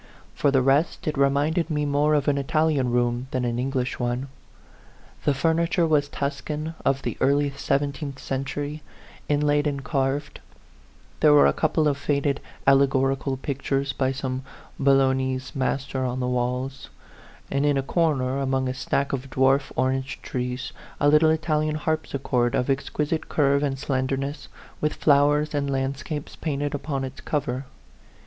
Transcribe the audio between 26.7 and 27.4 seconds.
upon its